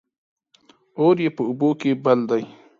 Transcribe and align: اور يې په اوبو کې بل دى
اور 0.99 1.15
يې 1.23 1.29
په 1.35 1.41
اوبو 1.49 1.69
کې 1.79 1.91
بل 2.03 2.19
دى 2.29 2.43